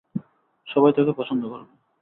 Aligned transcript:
সবাই 0.67 0.91
তোকে 0.93 1.11
পছন্দ 1.17 1.43
করবে। 1.49 1.71